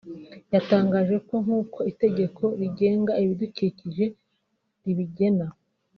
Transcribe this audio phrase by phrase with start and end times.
[0.53, 4.05] yatangaje ko nk’uko itegeko rigenga ibidukikije
[4.83, 5.47] ribigena